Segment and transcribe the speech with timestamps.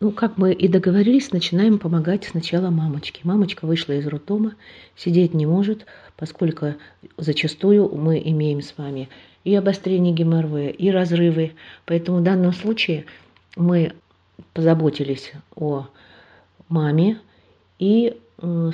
[0.00, 3.20] Ну, как мы и договорились, начинаем помогать сначала мамочке.
[3.22, 4.54] Мамочка вышла из роддома,
[4.96, 5.86] сидеть не может,
[6.16, 6.74] поскольку
[7.16, 9.08] зачастую мы имеем с вами
[9.44, 11.52] и обострение геморроя, и разрывы.
[11.86, 13.04] Поэтому в данном случае
[13.56, 13.92] мы
[14.52, 15.86] позаботились о
[16.68, 17.20] маме
[17.78, 18.18] и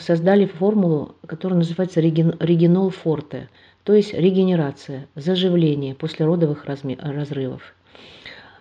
[0.00, 3.50] создали формулу, которая называется регенол форте,
[3.84, 7.75] то есть регенерация, заживление после родовых разрывов.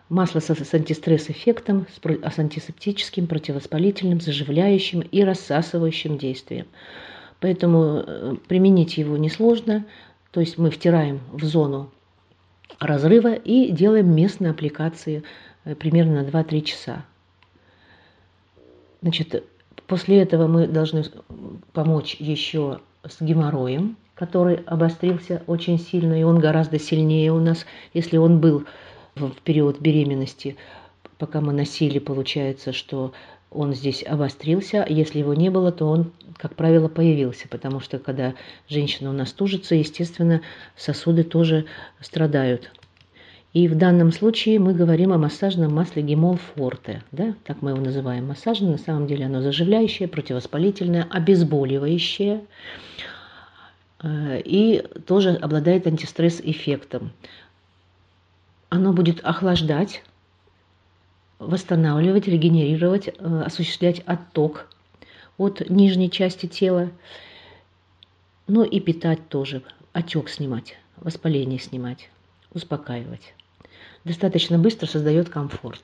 [0.10, 6.66] Масло с антистресс-эффектом, с антисептическим, противовоспалительным, заживляющим и рассасывающим действием.
[7.40, 9.86] Поэтому э, применить его несложно.
[10.32, 11.92] То есть мы втираем в зону
[12.80, 15.24] разрыва и делаем местные аппликации
[15.64, 17.06] э, примерно на 2-3 часа.
[19.02, 19.44] Значит,
[19.88, 21.06] после этого мы должны
[21.72, 28.18] помочь еще с геморроем, который обострился очень сильно, и он гораздо сильнее у нас, если
[28.18, 28.66] он был
[29.28, 30.56] в период беременности,
[31.18, 33.14] пока мы носили, получается, что
[33.52, 34.86] он здесь обострился.
[34.88, 38.36] Если его не было, то он, как правило, появился, потому что когда
[38.68, 40.42] женщина у нас тужится, естественно,
[40.76, 41.66] сосуды тоже
[42.00, 42.72] страдают.
[43.52, 47.82] И в данном случае мы говорим о массажном масле Гемол Форте, да, так мы его
[47.82, 52.42] называем массажным, на самом деле оно заживляющее, противовоспалительное, обезболивающее
[54.04, 57.12] э, и тоже обладает антистресс-эффектом.
[58.70, 60.04] Оно будет охлаждать,
[61.40, 64.70] восстанавливать, регенерировать, э, осуществлять отток
[65.38, 66.92] от нижней части тела,
[68.48, 72.10] ну и питать тоже, отек снимать, воспаление снимать,
[72.54, 73.34] успокаивать
[74.04, 75.82] достаточно быстро создает комфорт.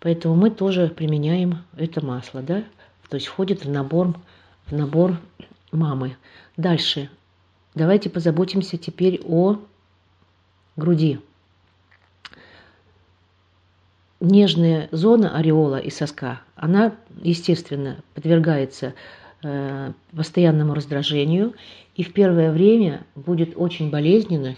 [0.00, 2.64] Поэтому мы тоже применяем это масло, да,
[3.08, 4.14] то есть входит в набор,
[4.66, 5.18] в набор
[5.72, 6.16] мамы.
[6.56, 7.10] Дальше.
[7.74, 9.58] Давайте позаботимся теперь о
[10.76, 11.20] груди.
[14.20, 18.94] Нежная зона ореола и соска, она, естественно, подвергается
[19.44, 21.54] э, постоянному раздражению
[21.94, 24.56] и в первое время будет очень болезненно,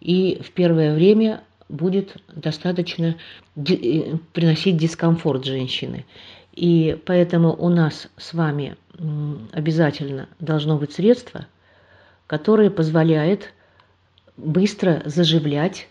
[0.00, 3.16] и в первое время будет достаточно
[3.56, 6.04] э, приносить дискомфорт женщины.
[6.52, 8.76] И поэтому у нас с вами
[9.52, 11.46] обязательно должно быть средство,
[12.26, 13.52] которое позволяет
[14.36, 15.88] быстро заживлять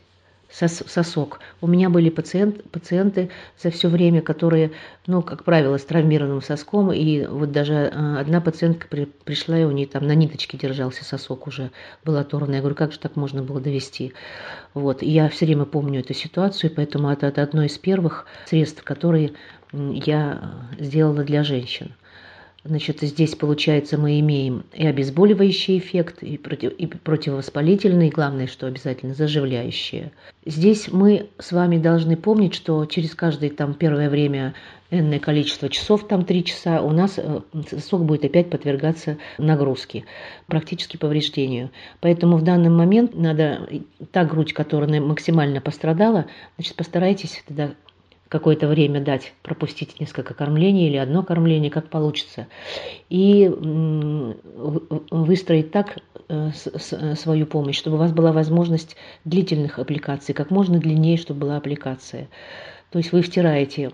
[0.50, 1.40] сосок.
[1.62, 3.30] У меня были пациент, пациенты
[3.62, 4.72] за все время, которые,
[5.08, 9.64] ну, как правило, с травмированным соском, и вот даже э, одна пациентка при, пришла, и
[9.64, 11.72] у нее там на ниточке держался сосок уже,
[12.04, 12.54] был оторван.
[12.54, 14.14] Я говорю, как же так можно было довести?
[14.74, 18.84] Вот, и я все время помню эту ситуацию, поэтому это, это одно из первых средств,
[18.84, 19.34] которые
[19.74, 21.92] я сделала для женщин.
[22.68, 28.66] Значит, здесь, получается, мы имеем и обезболивающий эффект, и, против, и противовоспалительный, и главное, что
[28.66, 30.12] обязательно заживляющие.
[30.48, 34.56] Здесь мы с вами должны помнить, что через каждое там первое время
[34.90, 37.42] энное количество часов, там три часа, у нас э,
[37.80, 40.06] сок будет опять подвергаться нагрузке,
[40.48, 41.70] практически повреждению.
[42.02, 43.70] Поэтому в данный момент надо
[44.12, 46.26] та грудь, которая максимально пострадала,
[46.58, 47.76] значит, постарайтесь тогда
[48.36, 52.48] какое-то время дать, пропустить несколько кормлений или одно кормление, как получится,
[53.10, 53.50] и
[55.10, 56.52] выстроить так э,
[57.16, 62.28] свою помощь, чтобы у вас была возможность длительных аппликаций, как можно длиннее, чтобы была аппликация.
[62.90, 63.92] То есть вы втираете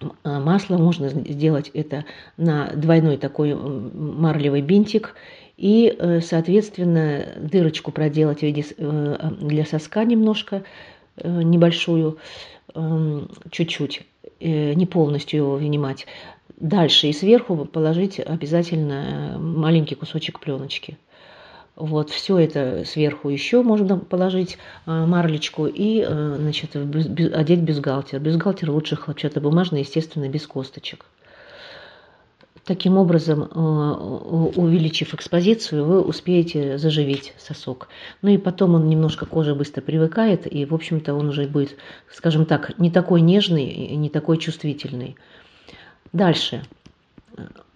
[0.00, 2.06] э, масло, можно сделать это
[2.38, 5.14] на двойной такой марлевый бинтик,
[5.58, 10.62] и, э, соответственно, дырочку проделать виде для соска немножко,
[11.22, 12.18] небольшую,
[13.50, 14.02] чуть-чуть,
[14.40, 16.06] э, не полностью его вынимать.
[16.56, 20.98] Дальше и сверху положить обязательно э, маленький кусочек пленочки.
[21.76, 28.20] Вот, все это сверху еще можно положить э, марлечку и значит, одеть бюстгальтер.
[28.20, 31.06] Бюстгальтер лучше хлопчатобумажный, естественно, без косточек.
[32.68, 33.48] Таким образом, э,
[34.56, 37.88] увеличив экспозицию, вы успеете заживить сосок.
[38.20, 41.76] Ну и потом он немножко кожа быстро привыкает, и, в общем-то, он уже будет,
[42.12, 45.16] скажем так, не такой нежный не такой чувствительный.
[46.12, 46.62] Дальше.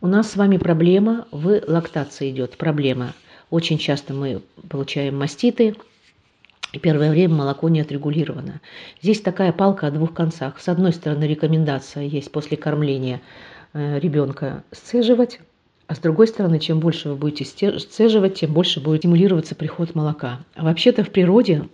[0.02, 2.58] У нас с вами проблема в лактации идет.
[2.58, 3.14] Проблема.
[3.48, 5.74] Очень часто мы получаем маститы,
[6.74, 8.60] и первое время молоко не отрегулировано.
[9.00, 10.60] Здесь такая палка о двух концах.
[10.60, 13.22] С одной стороны, рекомендация есть после кормления–
[13.74, 15.40] ребенка сцеживать,
[15.86, 20.40] а с другой стороны, чем больше вы будете сцеживать, тем больше будет стимулироваться приход молока.
[20.54, 21.68] А вообще-то в природе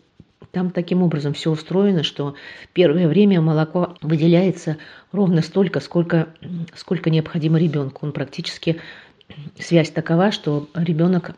[0.50, 2.34] там таким образом все устроено, что
[2.72, 4.78] первое время молоко выделяется
[5.12, 6.28] ровно столько, сколько,
[6.74, 8.06] сколько необходимо ребенку.
[8.06, 8.80] Он практически
[9.58, 11.32] связь такова, что ребенок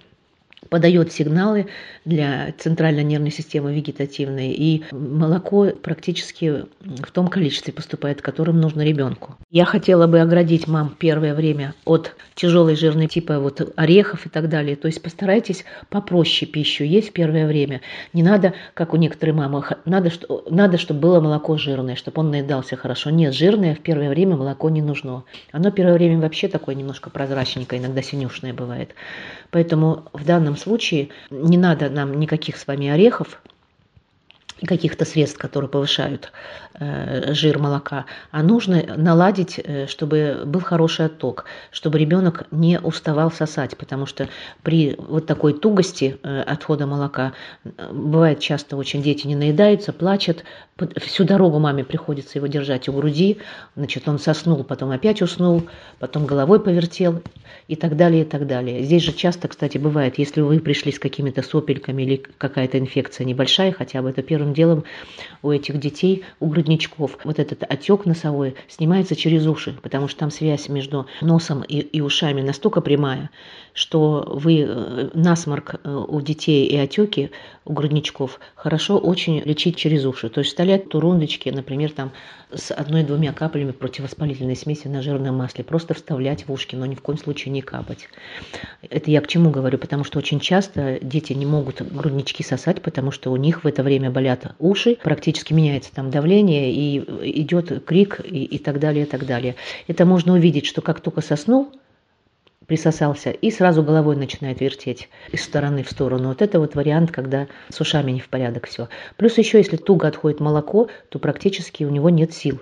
[0.71, 1.67] подает сигналы
[2.05, 9.37] для центральной нервной системы вегетативной, и молоко практически в том количестве поступает, которым нужно ребенку.
[9.51, 14.49] Я хотела бы оградить мам первое время от тяжелой жирной типа вот орехов и так
[14.49, 14.77] далее.
[14.77, 17.81] То есть постарайтесь попроще пищу есть первое время.
[18.13, 22.31] Не надо, как у некоторых мам, надо, что, надо, чтобы было молоко жирное, чтобы он
[22.31, 23.11] наедался хорошо.
[23.11, 25.25] Нет, жирное в первое время молоко не нужно.
[25.53, 28.95] Оно первое время вообще такое немножко прозрачненькое, иногда синюшное бывает.
[29.51, 33.41] Поэтому в данном случае не надо нам никаких с вами орехов,
[34.67, 36.33] каких-то средств, которые повышают
[36.79, 43.31] э, жир молока, а нужно наладить, э, чтобы был хороший отток, чтобы ребенок не уставал
[43.31, 44.29] сосать, потому что
[44.63, 47.33] при вот такой тугости э, отхода молока
[47.93, 50.45] бывает часто очень дети не наедаются, плачут,
[50.97, 53.39] всю дорогу маме приходится его держать у груди,
[53.77, 55.65] значит, он соснул, потом опять уснул,
[55.99, 57.23] потом головой повертел
[57.69, 58.83] и так далее, и так далее.
[58.83, 63.73] Здесь же часто, кстати, бывает, если вы пришли с какими-то сопельками или какая-то инфекция небольшая,
[63.73, 64.85] хотя бы это первым делом
[65.43, 70.31] у этих детей, у грудничков, вот этот отек носовой снимается через уши, потому что там
[70.31, 73.31] связь между носом и, и ушами настолько прямая,
[73.75, 77.31] что вы э, насморк э, у детей и отеки
[77.65, 80.29] у грудничков хорошо очень лечить через уши.
[80.29, 82.13] То есть вставлять турундочки, например, там
[82.53, 85.63] с одной-двумя каплями противовоспалительной смеси на жирном масле.
[85.63, 88.09] Просто вставлять в ушки, но ни в коем случае не капать.
[88.83, 89.79] Это я к чему говорю?
[89.79, 93.83] Потому что очень часто дети не могут груднички сосать, потому что у них в это
[93.83, 96.99] время болят уши, практически меняется там давление, и
[97.41, 99.55] идет крик и, и так далее, и так далее.
[99.87, 101.73] Это можно увидеть, что как только соснул,
[102.71, 106.29] присосался и сразу головой начинает вертеть из стороны в сторону.
[106.29, 108.89] Вот это вот вариант, когда с ушами не в порядок все.
[109.17, 112.61] Плюс еще, если туго отходит молоко, то практически у него нет сил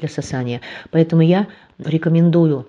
[0.00, 0.60] для сосания.
[0.90, 1.46] Поэтому я
[1.78, 2.66] рекомендую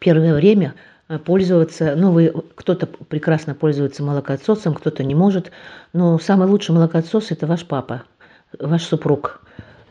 [0.00, 0.74] первое время
[1.08, 5.50] э, пользоваться, ну, вы, кто-то прекрасно пользуется молокоотсосом, кто-то не может,
[5.94, 8.02] но самый лучший молокоотсос– это ваш папа,
[8.58, 9.40] ваш супруг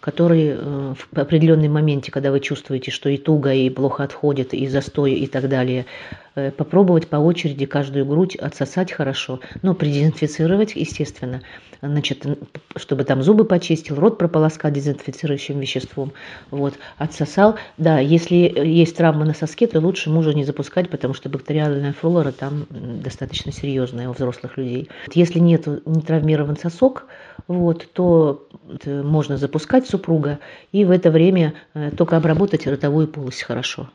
[0.02, 4.68] который э, в определенный моменте, когда вы чувствуете, что и туго, и плохо отходит, и
[4.68, 5.86] застой, и так далее,
[6.34, 11.42] попробовать по очереди каждую грудь отсосать хорошо, ну, продезинфицировать, естественно,
[11.82, 12.26] значит,
[12.76, 16.14] чтобы там зубы почистил, рот прополоскать дезинфицирующим веществом,
[16.50, 17.56] вот, отсосал.
[17.78, 22.32] Да, если есть травма на соске, то лучше мужа не запускать, потому что бактериальная флора
[22.32, 24.90] там достаточно серьезная у взрослых людей.
[25.14, 27.06] Если нет, не травмирован сосок,
[27.48, 28.48] вот, то
[28.86, 30.40] можно запускать супруга
[30.72, 33.90] и в это время э, только обработать ротовую полость хорошо.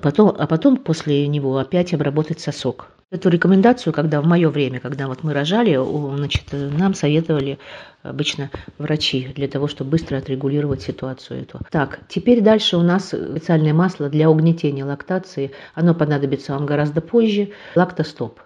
[0.00, 2.88] Потом, а потом после него опять обработать сосок.
[3.10, 5.78] Эту рекомендацию, когда в мое время, когда вот мы рожали,
[6.16, 7.58] значит, нам советовали
[8.02, 11.60] обычно врачи для того, чтобы быстро отрегулировать ситуацию эту.
[11.70, 15.52] Так, теперь дальше у нас специальное масло для угнетения лактации.
[15.74, 17.50] Оно понадобится вам гораздо позже.
[17.76, 18.40] Лактостоп.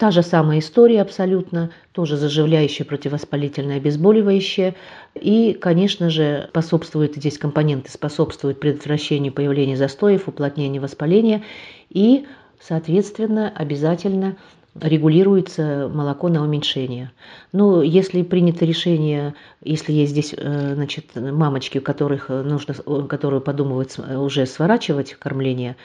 [0.00, 4.74] Та же самая история абсолютно, тоже заживляющее, противовоспалительное, обезболивающее.
[5.14, 11.42] И, конечно же, способствуют, здесь компоненты способствуют предотвращению появления застоев, уплотнению воспаления
[11.90, 12.24] и,
[12.58, 14.38] соответственно, обязательно
[14.74, 17.10] регулируется молоко на уменьшение.
[17.52, 22.72] Ну, если принято решение, если есть здесь, э, значит, мамочки, у которых нужно,
[23.06, 25.76] которые подумывают уже сворачивать кормление,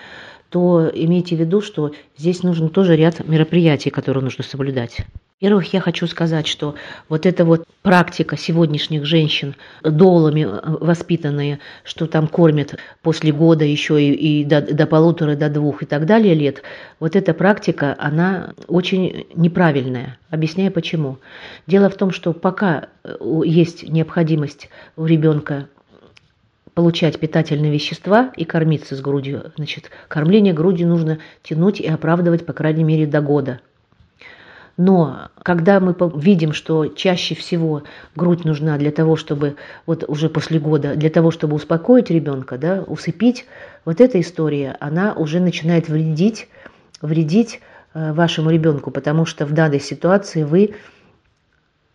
[0.50, 5.06] то имейте в виду, что здесь нужен тоже ряд мероприятий, которые нужно соблюдать.
[5.42, 6.76] Во-первых, я хочу сказать, что
[7.10, 14.02] вот эта вот практика сегодняшних женщин, долами э, воспитанные, что там кормят после года еще
[14.02, 16.64] и, и до, до полутора, до двух и так далее лет,
[17.02, 20.18] вот эта практика, она очень неправильная.
[20.30, 21.18] Объясняю почему.
[21.68, 25.68] Дело в том, что пока э, есть необходимость у ребенка
[26.76, 29.54] получать питательные вещества и кормиться с грудью.
[29.56, 33.62] Значит, кормление грудью нужно тянуть и оправдывать, по крайней мере, до года.
[34.78, 39.56] Но когда мы видим, что чаще всего грудь нужна для того, чтобы
[39.86, 43.46] вот уже после года, для того, чтобы успокоить ребенка, да, усыпить,
[43.86, 46.50] вот эта история, она уже начинает вредить,
[47.02, 47.62] вредить
[47.94, 50.76] э, вашему ребенку, потому что в данной ситуации вы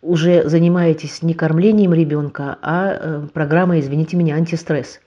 [0.01, 4.99] уже занимаетесь не кормлением ребенка, а э, программой, извините меня, антистресс.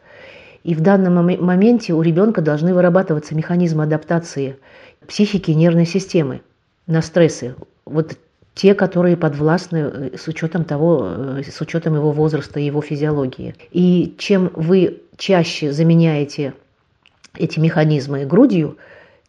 [0.62, 4.56] И в данном моменте у ребенка должны вырабатываться механизмы адаптации
[5.06, 6.40] психики и нервной системы
[6.86, 7.54] на стрессы.
[7.84, 8.16] Вот
[8.54, 13.54] те, которые подвластны э, с учетом того, э, с учетом его возраста и его физиологии.
[13.72, 16.54] И чем вы чаще заменяете
[17.36, 18.78] эти механизмы грудью,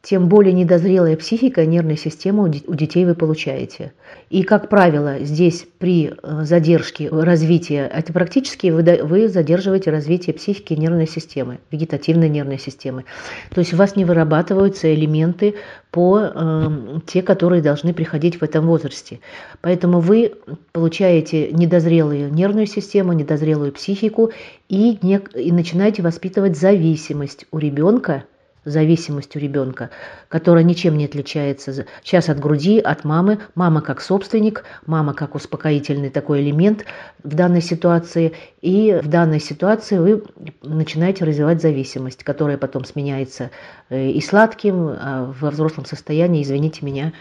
[0.06, 3.92] тем более недозрелая психика и нервная система у детей вы получаете.
[4.30, 10.80] И, как правило, здесь при э, задержке развития, это практически вы задерживаете развитие психики и
[10.80, 13.06] нервной системы, вегетативной нервной системы.
[13.50, 15.56] То есть у вас не вырабатываются элементы
[15.90, 19.22] по э, те, которые должны приходить в этом возрасте.
[19.62, 20.34] Поэтому вы
[20.72, 24.32] получаете недозрелую нервную систему, недозрелую психику
[24.70, 28.26] и, не, и начинаете воспитывать зависимость у ребенка
[28.66, 29.92] зависимость у ребенка,
[30.28, 33.40] которая ничем не отличается сейчас от груди, от мамы.
[33.54, 36.86] Мама как собственник, мама как успокоительный такой элемент
[37.24, 38.34] в данной ситуации.
[38.62, 40.24] И в данной ситуации вы
[40.64, 43.52] начинаете развивать зависимость, которая потом сменяется
[43.90, 47.14] э, и сладким, а во взрослом состоянии, извините меня,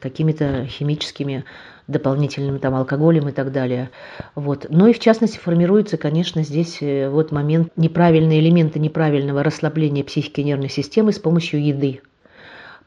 [0.00, 1.44] какими-то химическими
[1.86, 3.90] дополнительным там алкоголем и так далее.
[4.34, 4.66] Вот.
[4.68, 10.40] Но и в частности формируется, конечно, здесь э, вот момент неправильные элементы неправильного расслабления психики
[10.40, 12.00] нервной системы с помощью еды.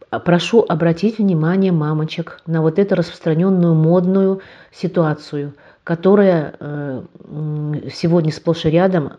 [0.09, 7.03] Прошу обратить внимание мамочек на вот эту распространенную модную ситуацию, которая э,
[7.93, 9.13] сегодня сплошь и рядом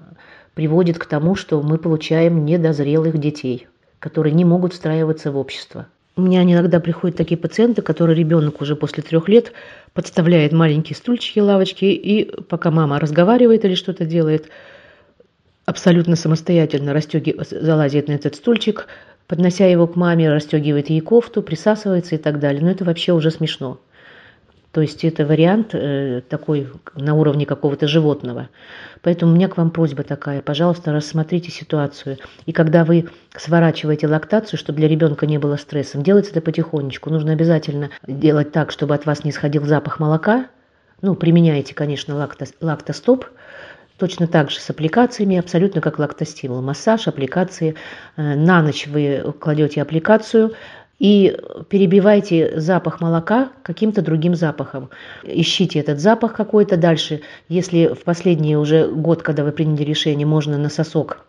[0.55, 3.69] приводит к тому, что мы получаем недозрелых детей,
[4.01, 5.87] которые не могут встраиваться в общество.
[6.19, 9.53] У меня иногда приходят такие пациенты, которые ребенок уже после трех лет
[9.93, 14.49] подставляет маленькие стульчики, лавочки, и пока мама разговаривает или что-то делает,
[15.65, 18.89] абсолютно самостоятельно расстегивает, залазит на этот стульчик,
[19.29, 22.63] поднося его к маме, расстегивает ей кофту, присасывается и так далее.
[22.63, 23.79] Но это вообще уже смешно.
[24.73, 28.49] То есть это вариант э, такой на уровне какого-то животного.
[29.03, 32.19] Поэтому у меня к вам просьба такая, пожалуйста, рассмотрите ситуацию.
[32.45, 37.09] И когда вы сворачиваете лактацию, чтобы для ребенка не было стрессом, делайте это потихонечку.
[37.09, 40.47] Нужно обязательно делать так, чтобы от вас не исходил запах молока.
[41.01, 43.27] Ну, применяете, конечно, лакто, лактостоп,
[43.99, 46.63] Точно так же с аппликациями, абсолютно как лактостимул.
[46.63, 47.75] Массаж, аппликации.
[48.17, 50.53] Э, на ночь вы кладете аппликацию,
[50.99, 51.37] и
[51.69, 54.91] перебивайте запах молока каким-то другим запахом.
[55.23, 57.21] Ищите этот запах какой-то дальше.
[57.49, 61.25] Если в последний уже год, когда вы приняли решение, можно на сосок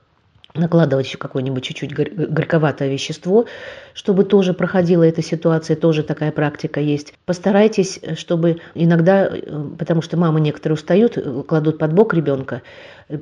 [0.55, 3.45] накладывать еще какое-нибудь чуть-чуть горьковатое вещество,
[3.93, 7.13] чтобы тоже проходила эта ситуация, тоже такая практика есть.
[7.25, 12.61] Постарайтесь, чтобы иногда, э, потому что мамы некоторые устают, э, кладут под бок ребенка,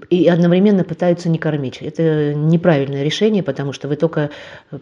[0.09, 1.77] и одновременно пытаются не кормить.
[1.81, 4.31] Это неправильное решение, потому что вы только,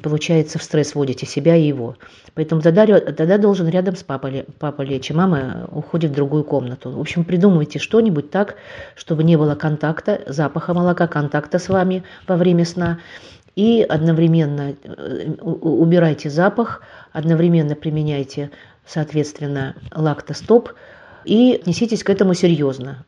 [0.02, 1.96] получается, в стресс вводите себя и его.
[2.34, 6.90] Поэтому тогда, тогда должен рядом с папой, папа лечь, и мама уходит в другую комнату.
[6.90, 8.56] В общем, придумывайте что-нибудь так,
[8.96, 13.00] чтобы не было контакта, запаха молока, контакта с вами во время сна.
[13.56, 16.82] И одновременно э, убирайте запах,
[17.14, 18.52] одновременно применяйте,
[18.86, 20.72] соответственно, лактостоп,
[21.24, 23.06] и неситесь к этому серьезно.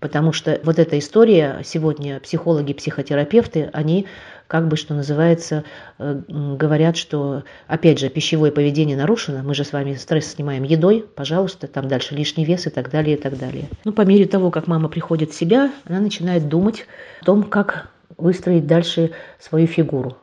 [0.00, 4.06] Потому что вот эта история, сегодня психологи, психотерапевты, они
[4.46, 5.64] как бы, что называется,
[5.98, 11.04] э, говорят, что, опять же, пищевое поведение нарушено, мы же с вами стресс снимаем едой,
[11.14, 13.68] пожалуйста, там дальше лишний вес и так далее, и так далее.
[13.84, 16.86] Ну, по мере того, как мама приходит в себя, она начинает думать
[17.20, 20.16] о том, как выстроить дальше свою фигуру.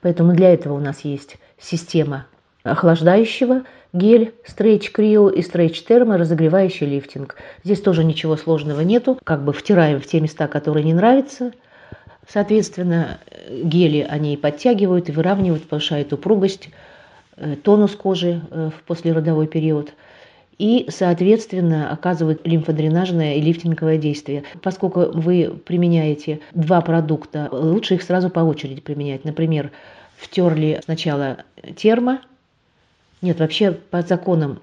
[0.00, 2.26] Поэтому для этого у нас есть система
[2.62, 7.36] охлаждающего гель, стрейч крио и стрейч термо, разогревающий лифтинг.
[7.64, 9.18] Здесь тоже ничего сложного нету.
[9.24, 11.52] Как бы втираем в те места, которые не нравятся.
[12.28, 13.18] Соответственно,
[13.50, 16.68] гели они подтягивают и выравнивают, повышают упругость,
[17.36, 19.92] э, тонус кожи э, в послеродовой период
[20.60, 24.44] и, соответственно, оказывают лимфодренажное и лифтинговое действие.
[24.62, 29.24] Поскольку вы применяете два продукта, лучше их сразу по очереди применять.
[29.24, 29.70] Например,
[30.18, 31.38] втерли сначала
[31.76, 32.20] термо,
[33.22, 34.60] нет, вообще по законам,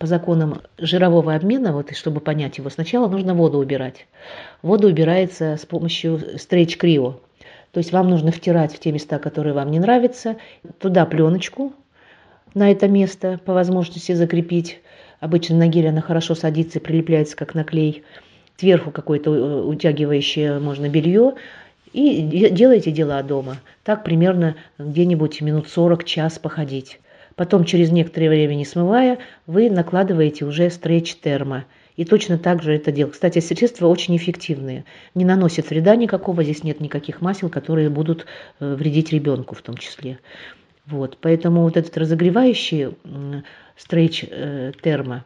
[0.00, 4.08] по законам жирового обмена, вот чтобы понять его, сначала нужно воду убирать.
[4.62, 7.20] Вода убирается с помощью стрейч крио.
[7.70, 10.36] То есть вам нужно втирать в те места, которые вам не нравятся,
[10.80, 11.74] туда пленочку
[12.54, 14.80] на это место по возможности закрепить.
[15.20, 18.04] Обычно на гель она хорошо садится прилепляется как на клей.
[18.56, 21.34] Сверху какое-то э, утягивающее можно белье.
[21.92, 23.56] И делайте дела дома.
[23.82, 27.00] Так примерно где-нибудь минут 40, час походить.
[27.34, 31.64] Потом, через некоторое время не смывая, вы накладываете уже стрейч термо.
[31.96, 33.14] И точно так же это делать.
[33.14, 34.84] Кстати, средства очень эффективные.
[35.14, 38.26] Не наносят вреда никакого, здесь нет никаких масел, которые будут
[38.60, 40.18] э, вредить ребенку в том числе.
[40.86, 42.88] Вот, поэтому вот этот разогревающий
[43.78, 45.24] стрейч э, термо,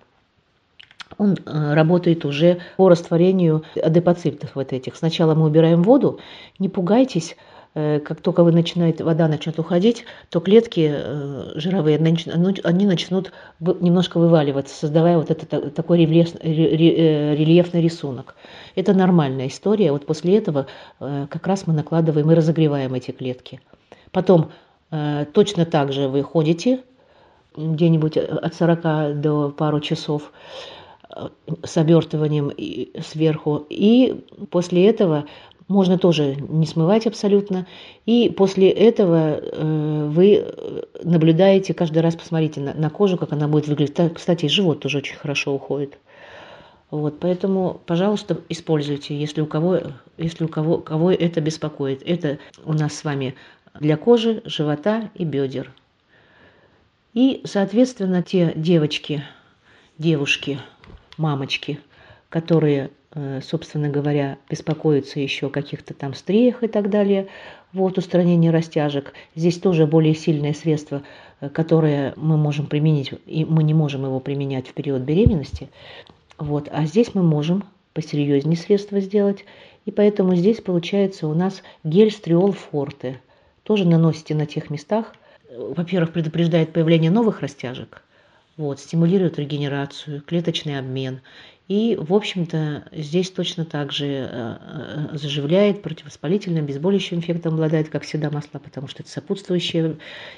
[1.18, 4.96] он э, работает уже по растворению адепоцитов вот этих.
[4.96, 6.20] Сначала мы убираем воду,
[6.58, 7.36] не пугайтесь,
[7.74, 10.94] Э, как только вы начинаете, вода начнет уходить, то клетки
[11.58, 18.34] жировые, они начнут немножко вываливаться, создавая вот этот такой рельеф, рельефный рисунок.
[18.74, 19.92] Это нормальная история.
[19.92, 20.66] Вот после этого
[20.98, 23.60] как раз мы накладываем и разогреваем эти клетки.
[24.10, 24.50] Потом
[25.32, 26.80] точно так же вы ходите
[27.56, 30.32] где-нибудь от 40 до пару часов
[31.08, 31.28] э,
[31.64, 32.52] с обертыванием
[33.02, 33.66] сверху.
[33.68, 35.24] И после этого
[35.68, 37.66] можно тоже не смывать абсолютно.
[38.06, 40.44] И после этого э, вы
[41.02, 44.14] наблюдаете, каждый раз посмотрите на, на кожу, как она будет выглядеть.
[44.14, 45.98] Кстати, живот тоже очень хорошо уходит.
[46.92, 49.78] Вот, поэтому, пожалуйста, используйте, если у кого,
[50.18, 52.02] если у кого, кого это беспокоит.
[52.04, 53.34] Это у нас с вами
[53.80, 55.72] для кожи, живота и бедер.
[57.14, 59.22] И, соответственно, те девочки,
[59.98, 60.58] девушки,
[61.18, 61.78] мамочки,
[62.30, 67.28] которые, э, собственно говоря, беспокоятся еще о каких-то там стриях и так далее,
[67.74, 69.12] вот устранение растяжек.
[69.34, 71.02] Здесь тоже более сильное средство,
[71.40, 75.68] э, которое мы можем применить, и мы не можем его применять в период беременности.
[76.38, 76.68] Вот.
[76.72, 79.44] А здесь мы можем посерьезнее средства сделать.
[79.84, 83.20] И поэтому здесь получается у нас гель стриол форте.
[83.64, 85.14] Тоже наносите на тех местах.
[85.56, 88.02] Во-первых, предупреждает появление новых растяжек.
[88.56, 91.20] Вот, стимулирует регенерацию, клеточный обмен.
[91.68, 98.02] И, в общем-то, здесь точно так же э, э, заживляет, противовоспалительным, обезболивающим эффектом обладает, как
[98.02, 99.96] всегда, масла, потому что это сопутствующее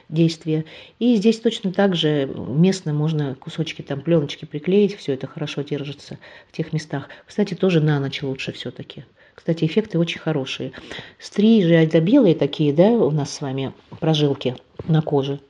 [0.09, 0.65] действие.
[1.01, 6.19] И здесь точно так же местно можно кусочки там пленочки приклеить, все это хорошо держится
[6.49, 7.09] в тех местах.
[7.27, 9.05] Кстати, тоже на ночь лучше все-таки.
[9.35, 10.73] Кстати, эффекты очень хорошие.
[11.19, 15.41] Стрижи, это белые такие, да, у нас с вами прожилки на коже.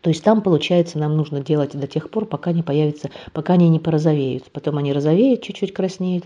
[0.00, 3.68] То есть там, получается, нам нужно делать до тех пор, пока не появятся, пока они
[3.68, 4.44] не порозовеют.
[4.52, 6.24] Потом они розовеют, чуть-чуть краснеют,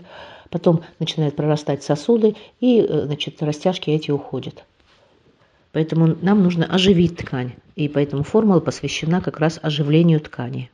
[0.49, 4.63] потом начинают прорастать сосуды, и, э, значит, растяжки эти уходят.
[5.71, 10.69] Поэтому нам нужно оживить ткань, и поэтому формула посвящена как раз оживлению ткани.